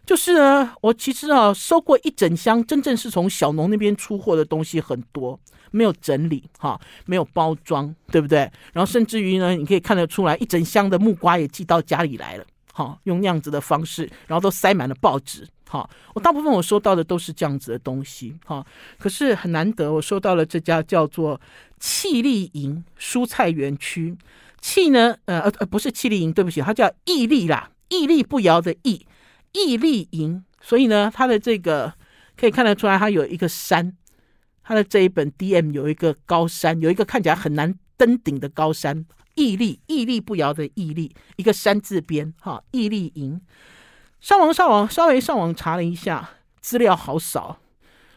[0.06, 5.39] 就是呢，我其实啊收过一整箱，真正是从小农那边出货的东西很多。
[5.71, 8.39] 没有整理哈，没有包装，对不对？
[8.73, 15.89] 然后甚至于呢，你可以看得出来，一整箱的木瓜也寄到家里来了，哈，用那样子的方式，然后都塞满了报纸，哈。
[16.13, 18.65] 我大部分我收到的都是这样子的东西，哈。
[18.97, 21.39] 可是很难得，我收到了这家叫做
[21.80, 24.15] 气力营蔬菜园区，
[24.62, 29.06] 气呢，呃呃不是气力营，对不起，它叫毅力啦，屹立不摇的毅，
[29.51, 30.43] 毅力营。
[30.62, 31.93] 所以呢，它的这个
[32.36, 33.95] 可以看得出来，它有一个山。
[34.67, 43.39] 他的这一本 DM 有一个高山，有一个看起来很难登顶的高山，屹立屹立不摇的屹立，一个山字边，哈，屹立营。
[44.19, 47.58] 上网上网稍微上网查了一下，资料好少，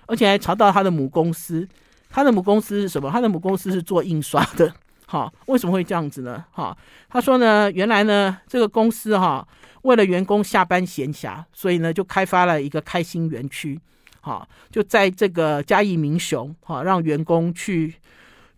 [0.06, 1.68] 而且还查到他的母公司，
[2.08, 3.08] 他的母公司是什么？
[3.12, 4.74] 他的母公司是做印刷的，
[5.06, 6.44] 哈，为什么会这样子呢？
[6.50, 6.76] 哈，
[7.08, 9.46] 他说呢，原来呢，这个公司哈，
[9.82, 13.80] 为了员工下班闲暇，所以呢，就开发了一个开心园区。
[14.20, 17.94] 好，就在这个嘉义民雄，好，让员工去，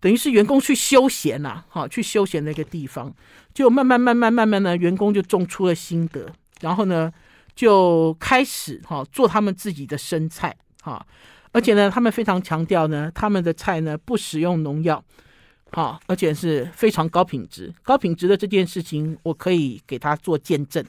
[0.00, 3.14] 等于是员工去休闲呐，好，去休闲的一个地方，
[3.54, 6.26] 就慢慢慢慢慢慢呢，员工就种出了心得，
[6.60, 7.12] 然后呢，
[7.54, 11.06] 就开始哈做他们自己的生菜，哈，
[11.52, 15.04] 而且呢，他们非常强调呢，他们的菜呢不使用农药，
[15.70, 20.84] 好，而且是非常高品质，高品质的这件事情，我可以给他做见证。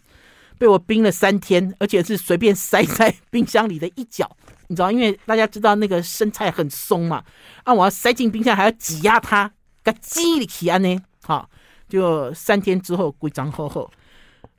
[0.57, 4.29] 被我冰了三天，而且是随便塞在冰箱里的一角，
[4.67, 7.23] 你知道，因为大家知道那个生菜很松嘛，
[7.63, 9.51] 啊，我要塞进冰箱还要挤压它，
[9.83, 11.49] 个挤里起啊呢，好，
[11.89, 13.89] 就三天之后规章厚厚。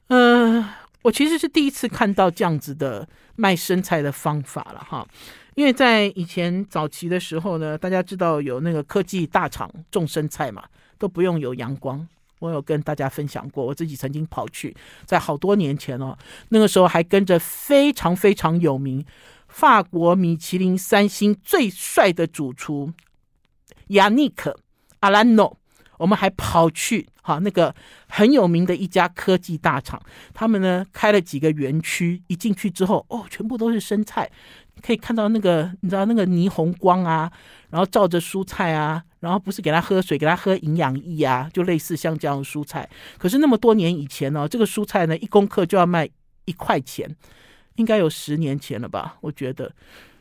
[0.08, 0.64] 嗯、
[1.02, 5.06] 我其实是第一次看到这样子的卖生菜的方法了哈，
[5.54, 10.64] 因为在以前早期的时候呢，大家知道有那个科技大厂种生菜嘛，
[10.98, 12.06] 都不用有阳光。
[12.40, 16.16] 我有跟大家分享过，我自己曾经跑去，在好多年前哦，
[16.48, 19.04] 那个时候还跟着非常非常有名
[19.48, 22.92] 法国米其林三星最帅的主厨
[23.88, 24.58] 亚尼克
[25.00, 25.56] 阿兰诺，
[25.98, 27.74] 我们还跑去哈那个
[28.08, 34.30] 很有名的一家科技大厂，他们呢开了几个园区，一进去之后哦，全部都是生菜。
[34.82, 37.30] 可以看到那个，你知道那个霓虹光啊，
[37.70, 42.88] 然后照着蔬菜啊，然后不是给他喝水，给他喝营养液啊，就类似像这样的蔬菜。
[43.18, 46.08] 可是那么多年以前呢，这个蔬菜呢一公克就要卖
[46.44, 47.08] 一块钱，
[47.76, 49.16] 应该有十年前了吧？
[49.20, 49.72] 我觉得。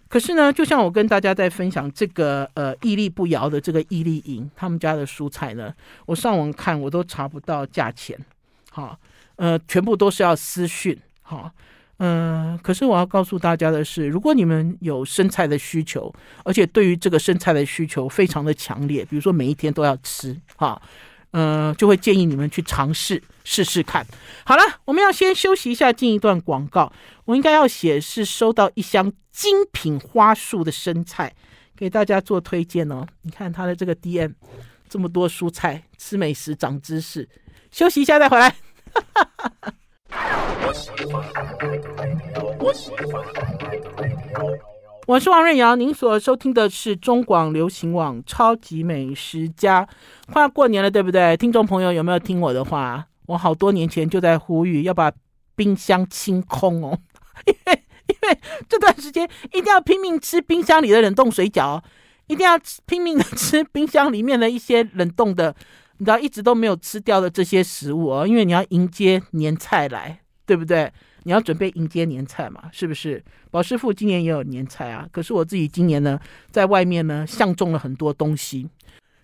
[0.07, 5.73] 可是呢，就像我跟大家在分享这个呃屹立不摇的这个屹立营他们家的蔬菜呢，
[6.05, 8.17] 我上网看我都查不到价钱，
[8.71, 8.97] 好，
[9.35, 11.51] 呃，全部都是要私讯，好。
[12.05, 16.13] 嗯，可是我要告诉大家的是，如果你们有生菜的需求，
[16.43, 20.81] 而且对于这个生菜的需求非常的强烈，比如说每一天都要吃，哈，
[21.31, 24.05] 嗯，就会建议你们去尝试试试看。
[24.43, 26.91] 好了，我们要先休息一下，进一段广告。
[27.23, 31.33] 我应该要写是收到一箱精品花束的生菜，
[31.73, 33.07] 给大家做推荐哦。
[33.21, 34.33] 你看它的这个 DM，
[34.89, 37.29] 这么多蔬菜，吃美食长知识。
[37.71, 38.53] 休息一下再回来。
[45.05, 49.85] 我是王瑞瑶，您所收听的是中广流行网《超级美食家》。
[50.31, 51.35] 快要过年了，对不对？
[51.37, 53.05] 听众朋友有没有听我的话？
[53.27, 55.11] 我好多年前就在呼吁要把
[55.55, 56.97] 冰箱清空哦，
[57.45, 61.81] 因为因为这段时间一定要拼命吃冰箱里的冷冻水饺，
[62.27, 65.55] 一定要拼命的吃冰箱里面的一些冷冻的。
[65.97, 70.91] 你知道一直都没有吃掉的这些食物哦，因为你要迎接年菜来，对不对？
[71.23, 73.23] 你要准备迎接年菜嘛，是不是？
[73.49, 76.19] 宝师傅今年也有年菜啊，可是我自己今年呢，
[76.51, 78.67] 在外面呢，相中了很多东西。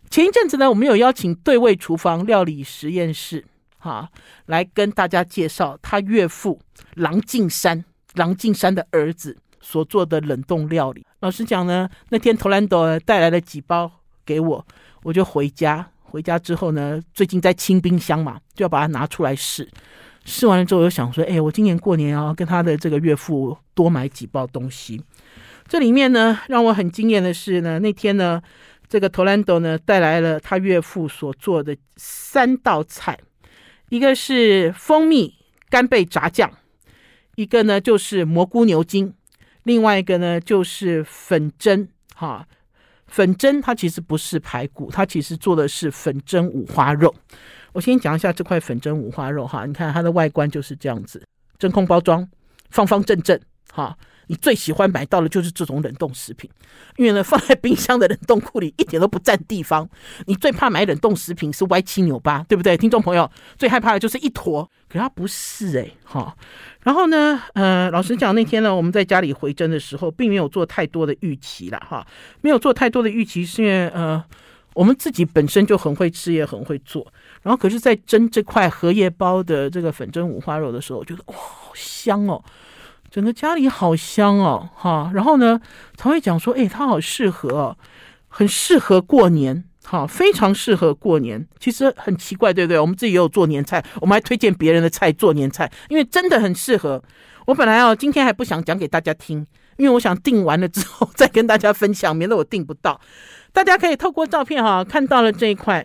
[0.09, 3.43] 前一阵子呢，我们有邀请对味厨房料理实验室，
[3.77, 4.09] 哈，
[4.45, 6.59] 来跟大家介绍他岳父
[6.95, 7.83] 郎静山，
[8.15, 11.05] 郎静山的儿子所做的冷冻料理。
[11.19, 13.91] 老实讲呢，那天 Tolando 带来了几包
[14.25, 14.65] 给我，
[15.03, 15.91] 我就回家。
[16.01, 19.69] 回家之后呢，最近在清冰箱嘛，就要把它拿出来试。
[20.29, 25.01] 试完了之后，我就想说，哎，我今年过年要跟他的这个岳父多买几包东西。
[25.67, 28.39] 这里面呢，让我很惊艳的是呢，那天呢，
[28.87, 33.17] 这个 Tolando 呢带来了他岳父所做的三道菜，
[33.89, 35.33] 一个是蜂蜜
[35.69, 36.51] 干贝炸酱，
[37.35, 39.13] 一个呢就是蘑菇牛筋，
[39.63, 42.47] 另外一个呢就是粉蒸哈。
[43.07, 47.13] 粉蒸它其实不是排骨，它其实做的是粉蒸五花肉。
[47.73, 51.21] 我先讲一下这块粉蒸五花肉哈，你看它的外观就是这样子，
[51.57, 52.27] 真空包装，
[52.69, 53.39] 方方正正
[53.71, 53.97] 哈。
[54.31, 56.47] 你最喜欢买到的就是这种冷冻食品，
[56.97, 59.89] 因为呢放在冰箱的冷冻库里一点都不占地方。
[60.27, 62.77] 你最怕买冷冻食品是歪七扭八，对不对？
[62.77, 63.27] 听众朋友
[63.57, 66.37] 最害怕的就是一坨，可它不是诶、哈。
[66.83, 71.79] 然后呢，呃，老实讲，那天呢我们在家里回蒸的时候，并没有做太多的预期啦。
[71.89, 72.05] 哈，
[72.41, 74.23] 没有做太多的预期，是因为呃
[74.75, 77.11] 我们自己本身就很会吃，也很会做。
[77.41, 82.43] 然后可是，在蒸这块荷叶包的这个粉蒸五花肉的时候，我觉得哇，好香哦。
[83.09, 85.59] 整个家里好香哦，哈，然后呢，
[85.95, 87.77] 才会讲说，哎，它好适合哦，
[88.27, 91.47] 很适合过年，哈，非常适合过年。
[91.59, 92.79] 其实很奇怪，对不对？
[92.79, 97.01] 我们自己也有做年菜，我们还推荐别人的菜做年菜，因为真的很适合。
[97.47, 99.43] 我本来哦，今天还不想讲给大家听，
[99.77, 103.01] 因为我想订完了之后再跟大家分享，免得我订不到。
[103.51, 105.83] 大家可以透过照片哈，看到了这一块，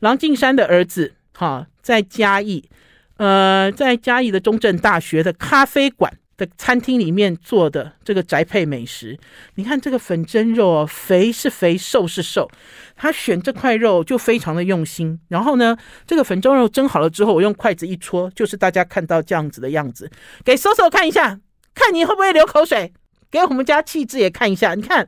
[0.00, 2.68] 郎静山的儿子，哈，在嘉义，
[3.16, 6.12] 呃，在嘉义的中正大学的咖啡馆。
[6.40, 9.18] 的餐厅里面做的这个宅配美食，
[9.56, 12.50] 你看这个粉蒸肉哦，肥是肥，瘦是瘦，
[12.96, 15.20] 他选这块肉就非常的用心。
[15.28, 20.10] 然后呢，这个粉蒸肉蒸好了之后，我用筷子一戳，就是大家看到这样子的样子。
[20.42, 21.38] 给搜搜看一下，
[21.74, 22.90] 看你会不会流口水？
[23.30, 25.06] 给我们家气质也看一下，你看。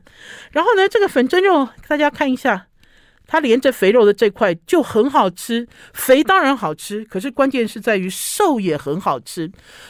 [0.51, 2.67] 然后呢，这个粉蒸肉大家看一下。
[3.25, 9.43] 它连着肥肉的这块就很好吃，肥当然好吃，可是关键是在于瘦也很好吃。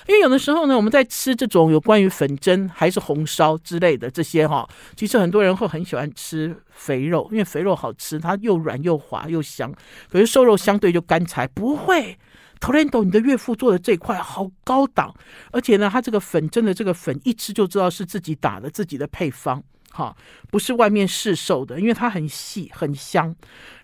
[0.08, 9.74] 因为有的时候呢，我们在吃这种有关于粉蒸还是红烧之类的这些哈，其实很多人会很喜欢吃肥肉，因为肥肉好吃，它又软又滑又香。
[10.10, 12.17] 可是瘦肉相对就干柴，不会。
[12.62, 15.13] Tolando，你的岳父做的这块好高档，
[15.52, 19.62] 而且呢，他这个粉蒸的这个粉一吃就知道是自己打的，自己的配方。
[19.95, 20.17] 好，
[20.49, 23.34] 不是外面市售的，因为它很细很香。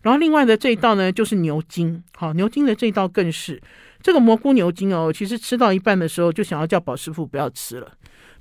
[0.01, 2.03] 然后另外的这一道呢，就是牛筋。
[2.15, 3.61] 好，牛筋的这一道更是
[4.01, 5.13] 这个蘑菇牛筋哦。
[5.13, 7.91] 其实吃到一半的时候，就想要叫宝师傅不要吃了。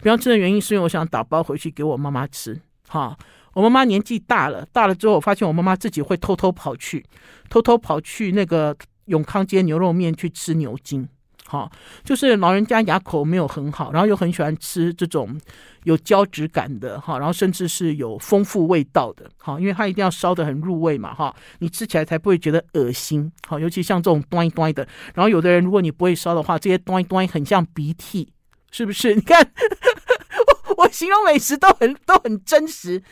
[0.01, 2.59] 不要吃的原因是因为我想打包回去给我妈妈吃。
[2.89, 3.15] 哈，
[3.53, 7.05] 我妈妈年纪大了，大了之后我发现我妈妈自己会偷偷跑去，
[7.51, 11.07] 偷偷跑去那个永康街牛肉面去吃牛筋。
[11.51, 11.73] 好，
[12.05, 15.41] 就是老人家牙口没有很好，然后又很喜欢吃这种
[15.85, 23.33] 有胶质感的哈，然后甚至是有丰富味道的，好，因为它一定要烧得很入味嘛哈，你吃起来才不会觉得恶心。
[23.47, 28.31] 好，尤其像这种端一端的，然后有的人如果你不会烧的话，这些端一端很像鼻涕，
[28.71, 29.15] 是不是？
[29.17, 29.41] 你看，
[30.69, 33.03] 我我形容美食都很都很真实。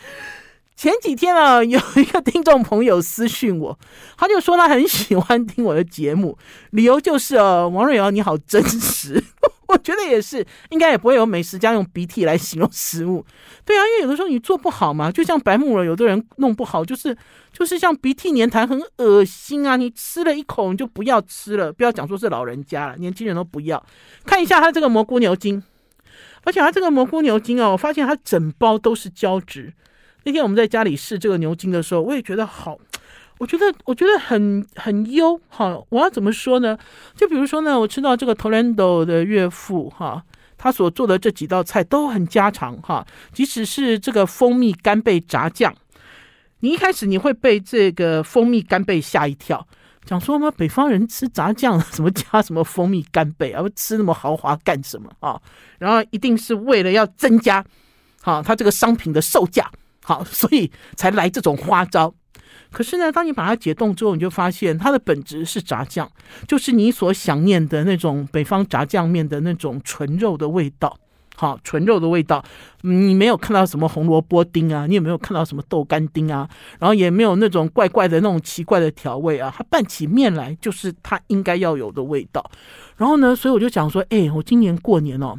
[0.77, 3.79] 前几天啊，有一个听众朋友私讯我，
[4.19, 6.37] 他就说他很喜欢听我的节目，
[6.71, 9.25] 理由就是哦，王瑞瑶你好真实，
[9.69, 13.25] 我觉得也是，应该也不会有美食家用鼻涕来形容食物，
[13.65, 17.17] 对啊，因为有的时候你做不好嘛，就像白木耳，有的人弄不好，就是
[17.53, 23.83] 就是像鼻涕粘痰，很恶心啊，你吃了一口你就不要吃了，不要讲说是老人家了，年轻人都不要。
[24.27, 25.63] 看一下他这个蘑菇牛筋，
[26.45, 29.73] 而且他这个蘑菇牛筋哦，我发现它整包都是胶质。
[30.27, 32.77] 那天我们在家里试这个牛筋的时候，我也觉得好，
[33.39, 35.81] 我觉得我觉得很很优哈。
[35.89, 36.77] 我要怎么说呢？
[37.15, 40.21] 就比如说呢，我吃到这个 Torendo 的岳父哈，
[40.59, 43.07] 他所做的这几道菜都很家常哈。
[43.33, 45.73] 即使是这个蜂蜜干贝炸酱，
[46.59, 49.65] 你一开始你会被这个蜂蜜干贝吓一跳。
[50.05, 53.63] 讲说嘛，北方人吃炸酱， 什么加什么蜂蜜干贝啊？
[53.77, 55.41] 吃那么豪华干什么啊？
[55.79, 57.65] 然后一定是为了要增加，
[58.23, 59.71] 好，它这个商品的售价，
[60.07, 62.15] 好， 所以才来这种花招。
[62.71, 66.09] 可是呢，当你把它解冻之后，你就发现它的本质是炸酱，
[66.47, 70.97] 就是你所想念的那种北方炸酱面的那种纯肉的味道。
[71.39, 72.43] 好，纯肉的味道，
[72.81, 76.49] 你没有看到什么红萝卜丁啊，你有没有看到什么豆干丁啊？
[76.79, 82.43] 然后也没有那种怪怪的那种奇怪的调味啊，它拌起面来就是它应该要有的味道。
[82.97, 85.39] 然后呢，所以我就想说，哎，我今年过年哦，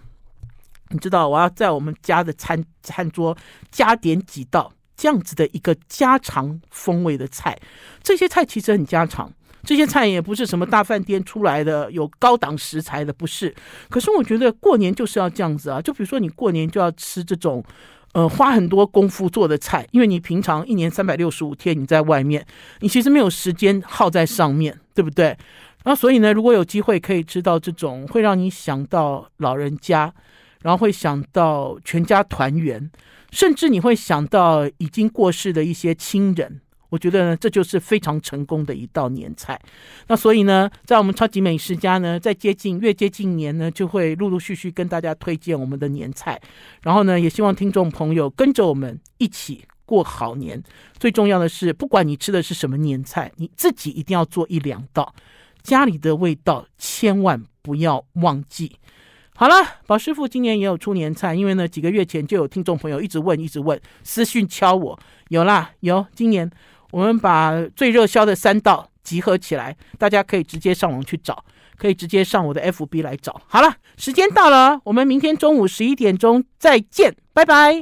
[0.89, 3.37] 你知道我要在我们家的餐餐桌
[3.71, 7.57] 加点几道这样子的一个家常风味的菜，
[8.01, 9.31] 这些菜其实很家常。
[9.63, 13.53] 这些菜也不是什么大饭店出来的，有高档食材的，不是。
[13.89, 17.61] 可是我觉得过年就是要这样子啊，就比如说你过年就要吃这种，
[18.13, 22.45] 呃，花很多功夫做的菜，因为你平常一年三百六十五天你在外面，
[22.79, 25.25] 你其实没有时间耗在上面，对不对？
[25.83, 30.13] 然后所以呢，如果有机会可以吃到这种会让你想到老人家，
[30.61, 32.89] 然后会想到全家团圆，
[33.31, 36.61] 甚至你会想到已经过世的一些亲人。
[36.89, 39.59] 我觉得呢，这就是非常成功的一道年菜。
[40.07, 46.39] 那所以呢，在我们超级美食家呢，在接近越接近年呢，就会陆陆续续跟大家推荐我们的年菜。
[46.81, 50.63] 然后呢，也希望听众朋友跟着我们一起过好年。
[50.97, 55.13] 最重要的是，不管你吃的是什么年菜，你自己一定要做一两道，
[55.61, 58.77] 家里的味道千万不要忘记。
[59.39, 59.53] 好了，
[59.85, 66.49] 宝师傅今年也有出年菜，因为呢，几个月前就有听众朋友一直问，一直问，私讯敲我，有啦，有，今年。
[66.91, 71.45] 我们把最热销的三道集合起来，大家可以直接上网去找，
[71.77, 73.39] 可以直接上我的 FB 来找。
[73.45, 77.75] 好了，时间到了，我们明天中午十一点钟再见，拜拜。